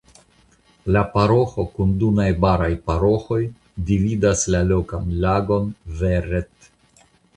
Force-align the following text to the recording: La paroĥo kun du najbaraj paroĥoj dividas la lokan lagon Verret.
La 0.95 1.01
paroĥo 1.09 1.65
kun 1.75 1.91
du 2.03 2.09
najbaraj 2.19 2.69
paroĥoj 2.87 3.39
dividas 3.91 4.47
la 4.57 4.63
lokan 4.73 5.13
lagon 5.27 5.69
Verret. 6.01 6.73